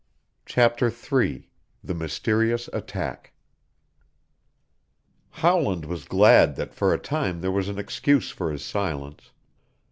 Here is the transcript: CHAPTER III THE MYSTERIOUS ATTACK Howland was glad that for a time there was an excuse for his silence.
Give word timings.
CHAPTER 0.47 0.91
III 0.91 1.47
THE 1.83 1.93
MYSTERIOUS 1.93 2.69
ATTACK 2.73 3.33
Howland 5.29 5.85
was 5.85 6.05
glad 6.05 6.55
that 6.55 6.73
for 6.73 6.91
a 6.91 6.97
time 6.97 7.41
there 7.41 7.51
was 7.51 7.69
an 7.69 7.77
excuse 7.77 8.31
for 8.31 8.51
his 8.51 8.65
silence. 8.65 9.31